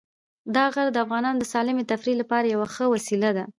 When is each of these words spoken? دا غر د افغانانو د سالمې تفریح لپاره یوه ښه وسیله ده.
دا 0.55 0.65
غر 0.73 0.87
د 0.91 0.97
افغانانو 1.05 1.39
د 1.41 1.45
سالمې 1.53 1.83
تفریح 1.91 2.15
لپاره 2.21 2.45
یوه 2.53 2.67
ښه 2.75 2.85
وسیله 2.93 3.29
ده. 3.37 3.43